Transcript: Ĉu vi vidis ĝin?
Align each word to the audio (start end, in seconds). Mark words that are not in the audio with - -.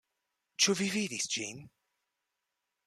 Ĉu 0.63 0.75
vi 0.79 0.87
vidis 0.95 1.31
ĝin? 1.37 1.63